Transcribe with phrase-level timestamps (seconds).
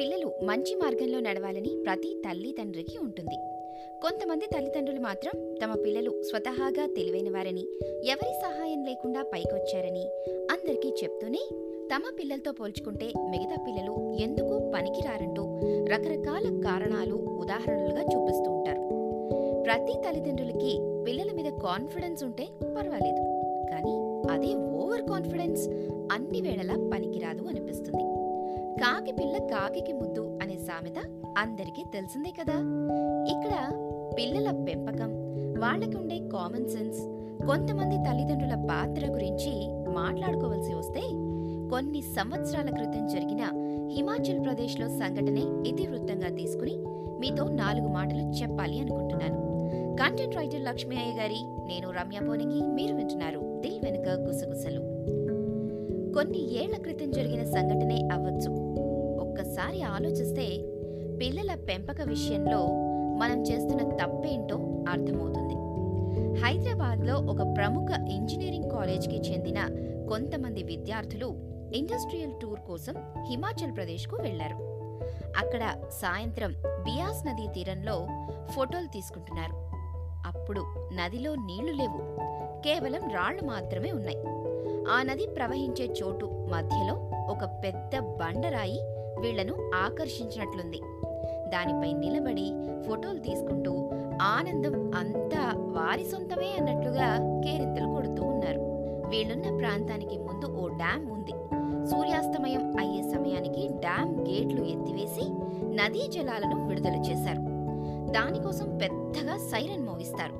[0.00, 3.34] పిల్లలు మంచి మార్గంలో నడవాలని ప్రతి తల్లి తండ్రికి ఉంటుంది.
[4.02, 7.64] కొంతమంది తల్లిదండ్రులు మాత్రం తమ పిల్లలు స్వతహాగా తెలివైనవారని
[8.04, 10.04] ఎవరి సహాయం లేకుండా పైకొచ్చారని
[10.50, 11.38] అందరికీ చెప్తూనే
[11.94, 18.82] తమ పిల్లలతో పోల్చుకుంటే మిగతా పిల్లలు ఎందుకు పనికిరారంటూ రకరకాల కారణాలు ఉదాహరణలుగా చూపిస్తూ ఉంటారు.
[19.62, 23.22] ప్రతి తల్లిదండ్రులకి పిల్లల మీద కాన్ఫిడెన్స్ ఉంటే పర్వాలేదు.
[23.70, 25.68] కానీ అదే ఓవర్ కాన్ఫిడెన్స్
[26.12, 28.09] అన్ని వేళలా పనికిరాదు అనిపిస్తుంది.
[28.78, 30.98] కాకి పిల్ల కాకి ముద్దు అనే సామెత
[31.38, 32.56] అందరికీ తెలిసిందే కదా.
[33.30, 33.54] ఇక్కడ
[34.18, 35.10] పిల్లల పెంపకం
[35.58, 37.00] వాళ్ళకి ఉండే కామన్ సెన్స్
[37.46, 39.52] కొంతమంది తల్లిదండ్రుల పాత్ర గురించి
[39.92, 41.00] మాట్లాడుకోవలసి వస్తే
[41.70, 43.42] కొన్ని సంవత్సరాల క్రితం జరిగిన
[43.88, 46.76] హిమాచల్ ప్రదేశ్లో సంఘటనే ఇతివృత్తంగా తీసుకుని
[47.20, 49.40] మీతో నాలుగు మాటలు చెప్పాలి అనుకుంటున్నాను.
[49.96, 54.80] కంటెంట్ రైటర్ లక్ష్మీ అయ్య గారి నేను రమ్య పోనంగి మీరు వింటున్నారు దిల్ వెనుక గుసగుసలు.
[56.12, 57.89] కొన్ని ఏళ్ళ క్రితం జరిగిన సంఘటన
[60.00, 60.46] ఆలోచిస్తే
[61.18, 62.66] పిల్లల పెంపక విషయంలో
[63.18, 64.56] మనం చేస్తున్న తప్పేంటో
[64.88, 65.54] అర్థమవుతుంది.
[66.40, 69.66] హైదరాబాద్లో ఒక ప్రముఖ ఇంజనీరింగ్ కాలేజ్కి చెందిన
[70.08, 71.26] కొంతమంది విద్యార్థులు
[71.74, 72.94] ఇండస్ట్రియల్ టూర్ కోసం
[73.28, 74.54] హిమాచల్ ప్రదేశ్కు వెళ్ళారు
[75.38, 78.06] అక్కడ సాయంత్రం బియాస్ నదీ తీరంలో
[78.46, 79.52] ఫోటోలు తీసుకుంటున్నారు.
[80.28, 80.60] అప్పుడు
[80.92, 81.98] నదిలో నీళ్ళు లేవు.
[82.62, 84.18] కేవలం రాళ్ళు మాత్రమే ఉన్నాయి.
[84.90, 90.80] ఆ నది ప్రవహించే చోటు మధ్యలో ఒక పెద్ద బండరాయి వీళ్ళను ఆకర్షించినట్లుంది.
[91.48, 93.90] దానిపై నిలబడి ఫోటోలు తీసుకుంటూ
[94.22, 98.60] ఆనందం అంతా వారి సొంతమే అన్నట్లుగా కేరింతలు కొడుతూ ఉన్నారు.
[99.08, 101.32] వీళ్ళున్న ప్రాంతానికి ముందు ఓ డ్యామ్ ఉంది.
[101.90, 105.24] సూర్యాస్తమయం అయ్యే సమయానికి డ్యామ్ గేట్లు ఎత్తివేసి
[105.74, 107.42] నదీ జలాలను విడుదల చేశారు.
[108.10, 110.32] దానికోసం పెద్దగా సైరన్ మోగిస్తారు.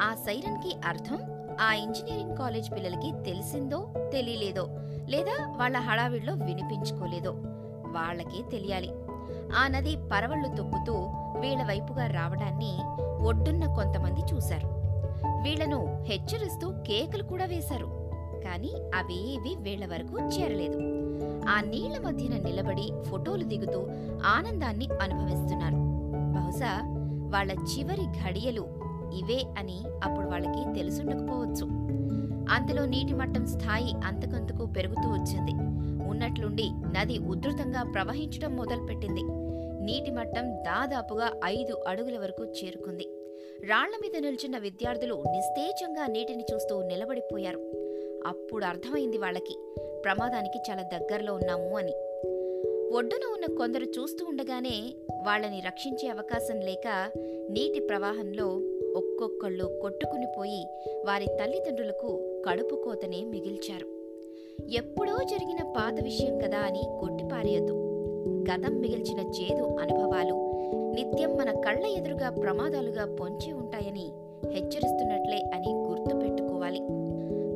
[0.00, 1.18] ఆ సైరన్కి అర్థం
[1.60, 4.68] ఆ ఇంజనీరింగ్ కాలేజ్ పిల్లలకి తెలిసిందో తెలియలేదో
[5.08, 7.32] లేదా వాళ్ళ హడావిడిలో వినిపించుకోలేదో
[7.92, 8.90] వాళ్ళకే తెలియాలి.
[9.56, 10.92] ఆ నది పరవళ్ళు తొక్కుతూ
[11.40, 12.78] వీళ్ళ వైపుగా రావడాన్ని
[13.26, 14.66] ఒడ్డున్న కొంతమంది చూశారు.
[15.42, 17.86] వీళ్ళను హెచ్చరిస్తూ కేకలు కూడా వేశారు.
[18.44, 20.78] కాని అవేవి వీళ్ళ వరకు చేరలేదు.
[21.48, 23.80] ఆ నీళ్ళ మధ్యన నిలబడి ఫోటోలు దిగుతూ
[24.26, 25.76] ఆనందాన్ని అనుభవిస్తున్నారు.
[26.34, 26.94] బహుశా
[27.34, 28.66] వాళ్ళ చివరి ఘడియలు
[29.14, 31.88] ఇవే అని అప్పుడు వాళ్ళకి తెలుసుండకపోవచ్చు.
[32.50, 35.52] అంతలో నీటి మట్టం స్థాయి అంతకంతకు పెరుగుతూ వచ్చింది.
[36.18, 36.64] ఉన్నట్లుండి
[36.98, 39.20] నది ఉధృతంగా ప్రవహించడం మొదలుపెట్టింది.
[39.84, 43.08] నీటి మట్టం దాదాపుగా ఐదు అడుగుల వరకు చేరుకుంది.
[43.70, 47.58] రాళ్ళ మీద నిల్చున్న విద్యార్థులు నిస్తేజంగా నీటిని చూస్తూ నిలబడిపోయారు.
[48.26, 49.58] అప్పుడు అర్థమైంది వాళ్ళకి
[50.04, 51.92] ప్రమాదానికి చాలా దగ్గరలో ఉన్నాము అని.
[52.96, 54.94] ఒడ్డున ఉన్న కొందరు చూస్తూ ఉండగానే
[55.26, 57.10] వాళ్ళని రక్షించే అవకాశం లేక
[57.50, 58.46] నీటి ప్రవాహంలో
[58.96, 60.66] ఒక్కొక్కళ్ళు కొట్టుకుని పోయి
[61.06, 63.97] వారి తల్లిదండ్రులకు కడుపు కోతనే మిగిల్చారు.
[64.66, 67.72] ఎప్పుడో జరిగిన పాత విషయం కదా అని కొట్టిపారేయద్దు.
[68.50, 70.34] గతం మిగిల్చిన చేదు అనుభవాలు
[70.94, 74.12] నిత్యం మన కళ్ళ ఎదురుగా ప్రమాదాలుగా పొంచి ఉంటాయని
[74.52, 76.78] హెచ్చరిస్తున్నట్లే అని గుర్తుపెట్టుకోవాలి.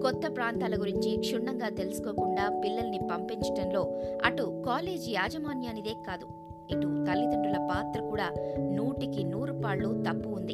[0.00, 6.26] కొత్త ప్రాంతాల గురించి క్షుణ్ణంగా తెలుసుకోకుండా పిల్లల్ని పంపించటంలో అటు కాలేజీ యాజమాన్యానిదే కాదు
[6.70, 10.52] ఇటు తల్లిదండ్రుల పాత్ర కూడా నూటికి నూరు పాళ్ళు తప్పు ఉంది.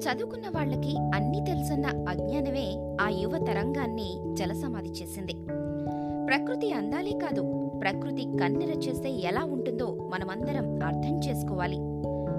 [0.00, 5.34] చదువుకున్న వాళ్ళకి అన్నీ తెలుసన్న అజ్ఞానమే ఆ యువ తరంగాన్ని జలసమాధి చేసింది.
[6.30, 7.42] ప్రకృతి అందాలే కాదు
[7.80, 11.78] ప్రకృతి కన్నెర చేస్తే ఎలా ఉంటుందో మనమందరం అర్థం చేసుకోవాలి.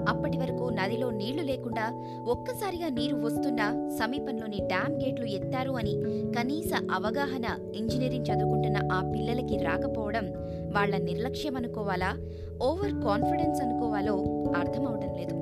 [0.08, 5.94] అప్పటి వరకు నదిలో నీళ్ళు లేకుండా ఒక్కసారిగా నీరు వస్తున్నా సమీపంలోని డ్యామ్ గేట్లు ఎత్తారు అని
[6.36, 7.44] కనీస అవగాహన
[7.74, 10.24] ఇంజనీరింగ్ చదువుకుంటున్న ఆ పిల్లలకి రాకపోవడం
[10.72, 12.16] వాళ్ళ నిర్లక్ష్యం అనుకోవాలా
[12.62, 14.14] ఓవర్ కాన్ఫిడెన్స్ అనుకోవాలో
[14.56, 15.36] అర్థమవడం లేదు.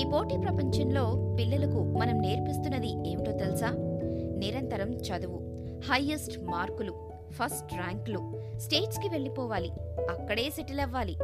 [0.00, 3.70] ఈ పోటీ ప్రపంచంలో పిల్లలకు మనం నేర్పిస్తున్నది ఏమిటో తెలుసా?
[4.38, 5.40] నిరంతరం చదువు
[5.92, 9.70] హైయెస్ట్ మార్కులు ఫస్ట్ ర్యాంకులు స్టేట్స్కి వెళ్ళిపోవాలి.
[10.10, 11.16] అక్కడే సెటిల్ అవ్వాలి.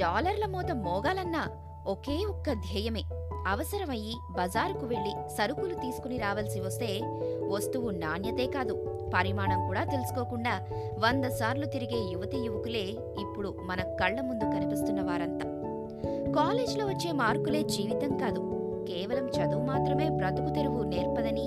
[0.00, 1.48] డాలర్ల మోత మోగాలన్నా
[1.86, 3.02] ఒకే ఒక్క ధ్యేయమే.
[3.46, 7.00] అవసరమయ్యి బజారుకు వెళ్ళి సరుకులు తీసుకుని రావాల్సి వస్తే
[7.48, 9.00] వస్తువు నాణ్యతే కాదు.
[9.14, 10.66] పరిమాణం కూడా తెలుసుకోకుండా
[10.98, 12.84] వంద సార్లు తిరిగే యువతి యువకులే
[13.20, 15.46] ఇప్పుడు మన కళ్ళ ముందు కనిపిస్తున్న వారంతా.
[16.32, 18.61] కాలేజ్లో వచ్చే మార్కులే జీవితం కాదు.
[18.88, 21.46] కేవలం చదువు మాత్రమే బ్రతుకు తెరువు నేర్పదని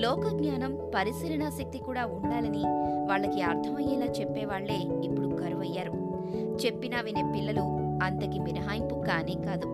[0.00, 2.64] లోకజ్ఞానం పరిశీలనా శక్తి కూడా ఉండాలని
[3.08, 5.92] వాళ్ళకి అర్థమయ్యేలా చెప్పేవాళ్ళే ఇప్పుడు కరువయ్యారు.
[6.56, 7.64] చెప్పినా వినే పిల్లలు
[8.02, 9.68] అంతకి మినహాయింపు కానే కాదు.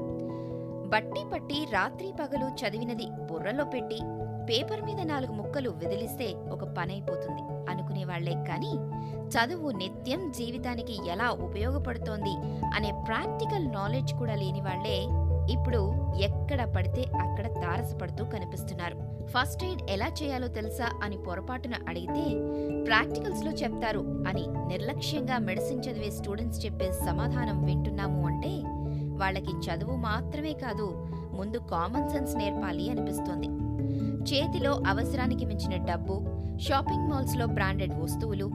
[0.87, 3.99] బట్టి పట్టి రాత్రి పగలు చదివినది బుర్రలో పెట్టి
[4.51, 8.73] పేపర్ మీద నాలుగు ముక్కలు విదిలిస్తే ఒక పనైపోతుంది అనుకునేవాళ్ళే కానీ
[9.29, 12.35] చదువు నిత్యం జీవితానికి ఎలా ఉపయోగపడుతోంది
[12.75, 14.99] అనే ప్రాక్టికల్ నాలెడ్జ్ కూడా లేని వాళ్ళే
[15.51, 19.25] ఇప్పుడు ఎక్కడ పడితే అక్కడ తారసపడుతూ కనిపిస్తున్నారు.
[19.27, 22.25] ఫస్ట్ ఎయిడ్ ఎలా చేయాలో తెలుసా అని పొరపాటున అడిగితే
[22.85, 28.63] ప్రాక్టికల్స్లో చెప్తారు అని నిర్లక్ష్యంగా మెడిసిన్ చదివే స్టూడెంట్స్ చెప్పే సమాధానం వింటున్నాము అంటే
[29.17, 33.47] వాళ్ళకి చదువు మాత్రమే కాదు ముందు కామన్ సెన్స్ నేర్పాలి అనిపిస్తోంది.
[34.25, 36.23] చేతిలో అవసరానికి మించిన డబ్బు
[36.59, 38.51] షాపింగ్ మాల్స్లో బ్రాండెడ్ వస్తువులు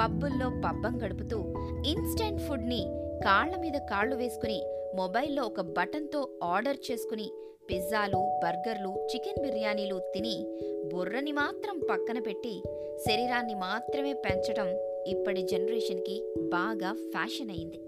[0.00, 1.54] పబ్బుల్లో పబ్బం గడుపుతూ
[1.86, 2.86] ఇన్స్టెంట్ ఫుడ్ని
[3.24, 4.62] కాళ్ళ మీద కాళ్ళు వేసుకుని
[4.94, 7.30] మొబైల్లో ఒక బటన్తో ఆర్డర్ చేసుకుని
[7.70, 10.46] పిజ్జాలు బర్గర్లు చికెన్ బిర్యానీలు తిని
[10.92, 12.62] బుర్రని మాత్రం పక్కన పెట్టి
[13.08, 14.68] శరీరాన్ని మాత్రమే పెంచడం
[15.06, 17.80] ఇప్పటి జనరేషన్కి బాగా ఫ్యాషన్ అయింది.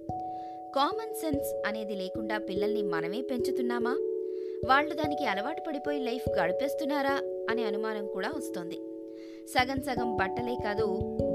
[0.76, 3.96] కామన్ సెన్స్ అనేది లేకుండా పిల్లల్ని మనమే పెంచుతున్నామా?
[4.68, 8.76] వాళ్ళు దానికి అలవాటు పడిపోయి లైఫ్ గడిపేస్తున్నారా అనే అనుమానం కూడా వస్తోంది.
[9.46, 10.86] సగం సగం బట్టలే కాదు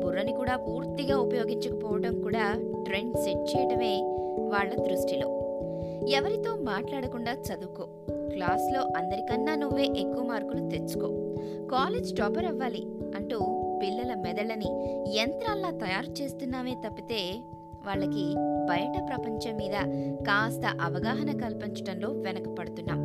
[0.04, 2.46] బుర్రని కూడా పూర్తిగా ఉపయోగించకపోవడం కూడా
[2.90, 4.02] ట్రెండ్ సెట్ చేయడమే
[4.48, 5.28] వాళ్ళ దృష్టిలో.
[6.10, 7.84] ఎవరితో మాట్లాడకుండా చదువుకో.
[8.34, 11.08] క్లాస్లో అందరికన్నా నువ్వే ఎక్కువ మార్కులు తెచ్చుకో.
[11.72, 13.40] కాలేజ్ టాపర్ అవ్వాలి అంటూ
[13.84, 14.66] పిల్లల మెదళ్ళని
[15.18, 17.40] యంత్రాల్లా తయారు చేస్తున్నామే తప్పితే
[17.86, 18.36] వాళ్ళకి
[18.70, 23.00] బయట ప్రపంచం మీద కాస్త అవగాహన కల్పించడంలో వెనకపడుతున్నాం.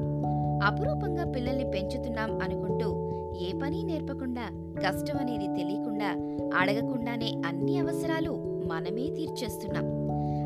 [0.65, 4.43] అపురూపంగా పిల్లల్ని పెంచుతున్నాం అనుకుంటూ ఏ పని నేర్పకుండా
[4.79, 9.87] కష్టం అనేది తెలియకుండా అడగకుండానే అన్ని అవసరాలు మనమే తీర్చేస్తున్నాం.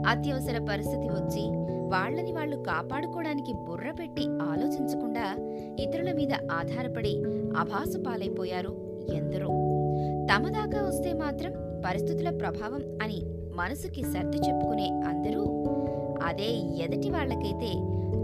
[0.08, 1.44] అత్యవసర పరిస్థితి వచ్చి
[1.88, 5.26] వాళ్ళని వాళ్ళు కాపాడుకోవడానికి బుర్ర పెట్టి ఆలోచించకుండా
[5.80, 7.22] ఇతరుల మీద ఆధారపడి
[7.56, 9.48] అభాసు పాలైపోయారు ఎందరో.
[10.32, 11.52] తమదాకా వస్తే మాత్రం
[11.86, 13.20] పరిస్థితుల ప్రభావం అని
[13.54, 15.42] మనసుకి సర్ది చెప్పుకునే అందరూ
[16.22, 16.50] అదే
[16.84, 17.70] ఎదటి వాళ్ళకైతే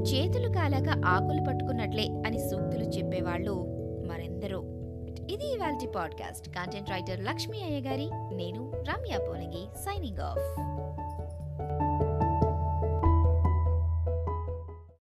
[0.02, 3.54] చేతులు కాలాక ఆకులు పట్టుకున్నట్లే అని సూక్తులు చెప్పేవాళ్ళు
[4.10, 4.62] మరెందరో.
[5.30, 6.48] ఇది ఇవాల్టి పాడ్కాస్ట్.
[6.48, 10.60] కంటెంట్ రైటర్ లక్ష్మీ అయ్య గారి నేను రమ్య పోనగి సైనింగ్ ఆఫ్